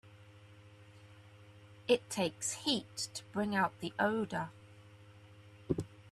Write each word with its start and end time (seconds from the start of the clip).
It 1.87 2.09
takes 2.09 2.53
heat 2.53 2.97
to 3.13 3.23
bring 3.25 3.55
out 3.55 3.79
the 3.81 3.93
odor. 3.99 4.49